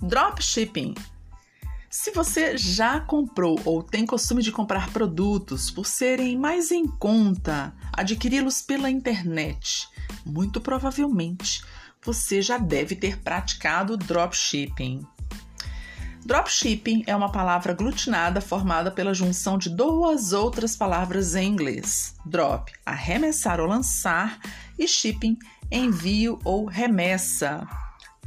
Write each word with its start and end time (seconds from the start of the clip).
Dropshipping. 0.00 0.94
Se 1.90 2.12
você 2.12 2.56
já 2.56 3.00
comprou 3.00 3.60
ou 3.64 3.82
tem 3.82 4.06
costume 4.06 4.42
de 4.42 4.52
comprar 4.52 4.90
produtos 4.90 5.72
por 5.72 5.86
serem 5.86 6.38
mais 6.38 6.70
em 6.70 6.86
conta, 6.86 7.74
adquiri-los 7.92 8.62
pela 8.62 8.88
internet, 8.88 9.88
muito 10.24 10.60
provavelmente 10.60 11.64
você 12.00 12.40
já 12.40 12.58
deve 12.58 12.94
ter 12.94 13.18
praticado 13.18 13.96
dropshipping. 13.96 15.04
Dropshipping 16.24 17.02
é 17.06 17.16
uma 17.16 17.32
palavra 17.32 17.72
aglutinada 17.72 18.40
formada 18.40 18.92
pela 18.92 19.12
junção 19.12 19.58
de 19.58 19.68
duas 19.68 20.32
outras 20.32 20.76
palavras 20.76 21.34
em 21.34 21.48
inglês: 21.48 22.14
drop, 22.24 22.72
arremessar 22.86 23.58
ou 23.58 23.66
lançar, 23.66 24.38
e 24.78 24.86
shipping, 24.86 25.36
envio 25.72 26.38
ou 26.44 26.66
remessa. 26.66 27.66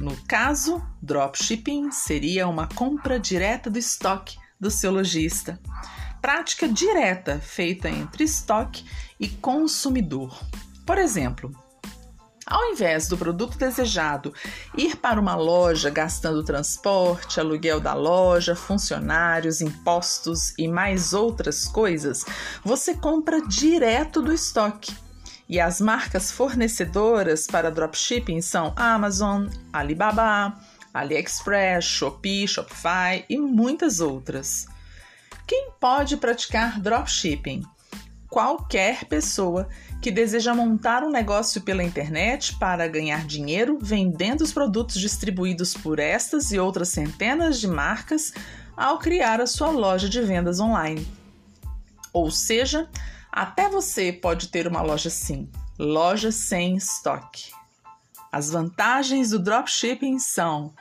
No 0.02 0.16
caso, 0.26 0.82
dropshipping 1.00 1.92
seria 1.92 2.48
uma 2.48 2.66
compra 2.66 3.20
direta 3.20 3.70
do 3.70 3.78
estoque 3.78 4.36
do 4.58 4.68
seu 4.68 4.90
lojista. 4.90 5.60
Prática 6.20 6.66
direta 6.66 7.38
feita 7.38 7.88
entre 7.88 8.24
estoque 8.24 8.84
e 9.20 9.28
consumidor. 9.28 10.36
Por 10.84 10.98
exemplo, 10.98 11.54
ao 12.44 12.72
invés 12.72 13.06
do 13.06 13.16
produto 13.16 13.56
desejado 13.56 14.34
ir 14.76 14.96
para 14.96 15.20
uma 15.20 15.36
loja 15.36 15.88
gastando 15.88 16.42
transporte, 16.42 17.38
aluguel 17.38 17.78
da 17.78 17.94
loja, 17.94 18.56
funcionários, 18.56 19.60
impostos 19.60 20.52
e 20.58 20.66
mais 20.66 21.12
outras 21.12 21.68
coisas, 21.68 22.24
você 22.64 22.92
compra 22.92 23.40
direto 23.40 24.20
do 24.20 24.32
estoque. 24.32 24.92
E 25.52 25.60
as 25.60 25.82
marcas 25.82 26.32
fornecedoras 26.32 27.46
para 27.46 27.70
dropshipping 27.70 28.40
são 28.40 28.72
Amazon, 28.74 29.48
Alibaba, 29.70 30.58
AliExpress, 30.94 31.84
Shopee, 31.84 32.48
Shopify 32.48 33.22
e 33.28 33.36
muitas 33.38 34.00
outras. 34.00 34.66
Quem 35.46 35.72
pode 35.78 36.16
praticar 36.16 36.80
dropshipping? 36.80 37.64
Qualquer 38.30 39.04
pessoa 39.04 39.68
que 40.00 40.10
deseja 40.10 40.54
montar 40.54 41.04
um 41.04 41.10
negócio 41.10 41.60
pela 41.60 41.84
internet 41.84 42.58
para 42.58 42.88
ganhar 42.88 43.26
dinheiro 43.26 43.78
vendendo 43.78 44.40
os 44.40 44.54
produtos 44.54 44.98
distribuídos 44.98 45.74
por 45.74 45.98
estas 45.98 46.50
e 46.50 46.58
outras 46.58 46.88
centenas 46.88 47.60
de 47.60 47.68
marcas 47.68 48.32
ao 48.74 48.98
criar 48.98 49.38
a 49.38 49.46
sua 49.46 49.68
loja 49.68 50.08
de 50.08 50.22
vendas 50.22 50.60
online. 50.60 51.06
Ou 52.10 52.30
seja, 52.30 52.88
até 53.32 53.66
você 53.66 54.12
pode 54.12 54.48
ter 54.48 54.66
uma 54.68 54.82
loja 54.82 55.08
sim, 55.08 55.50
loja 55.78 56.30
sem 56.30 56.76
estoque. 56.76 57.50
As 58.30 58.50
vantagens 58.50 59.30
do 59.30 59.38
dropshipping 59.38 60.18
são 60.18 60.74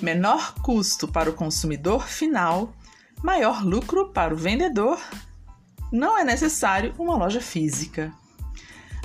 menor 0.00 0.54
custo 0.62 1.08
para 1.08 1.28
o 1.28 1.34
consumidor 1.34 2.06
final, 2.06 2.72
maior 3.20 3.64
lucro 3.64 4.10
para 4.10 4.32
o 4.32 4.36
vendedor. 4.36 5.00
Não 5.90 6.16
é 6.16 6.22
necessário 6.22 6.94
uma 6.98 7.16
loja 7.16 7.40
física. 7.40 8.12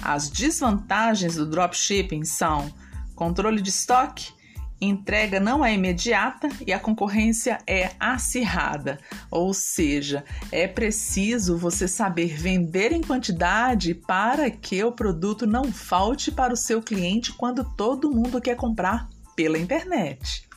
As 0.03 0.29
desvantagens 0.29 1.35
do 1.35 1.49
dropshipping 1.49 2.23
são 2.25 2.71
controle 3.15 3.59
de 3.59 3.69
estoque, 3.69 4.31
entrega 4.79 5.39
não 5.39 5.63
é 5.65 5.73
imediata 5.73 6.49
e 6.65 6.71
a 6.71 6.79
concorrência 6.79 7.59
é 7.65 7.91
acirrada, 7.99 8.99
ou 9.31 9.53
seja, 9.53 10.23
é 10.51 10.67
preciso 10.67 11.57
você 11.57 11.87
saber 11.87 12.35
vender 12.35 12.91
em 12.91 13.01
quantidade 13.01 13.93
para 13.93 14.49
que 14.49 14.83
o 14.83 14.91
produto 14.91 15.47
não 15.47 15.71
falte 15.71 16.31
para 16.31 16.53
o 16.53 16.57
seu 16.57 16.81
cliente 16.81 17.33
quando 17.33 17.63
todo 17.75 18.11
mundo 18.11 18.41
quer 18.41 18.55
comprar 18.55 19.09
pela 19.35 19.57
internet. 19.57 20.47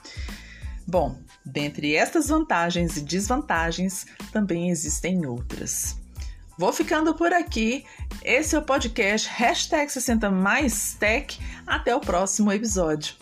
Bom, 0.86 1.16
dentre 1.44 1.94
estas 1.94 2.28
vantagens 2.28 2.96
e 2.96 3.00
desvantagens, 3.00 4.06
também 4.32 4.70
existem 4.70 5.24
outras. 5.24 5.98
Vou 6.58 6.72
ficando 6.74 7.14
por 7.14 7.32
aqui. 7.32 7.86
Esse 8.22 8.54
é 8.54 8.58
o 8.58 8.62
podcast 8.62 9.26
hashtag 9.30 9.90
60 9.90 10.30
mais 10.30 10.94
tech. 10.94 11.40
Até 11.66 11.96
o 11.96 12.00
próximo 12.00 12.52
episódio. 12.52 13.14